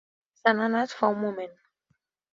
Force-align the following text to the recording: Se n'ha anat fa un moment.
Se 0.39 0.53
n'ha 0.55 0.65
anat 0.69 0.95
fa 1.01 1.13
un 1.17 1.21
moment. 1.27 1.57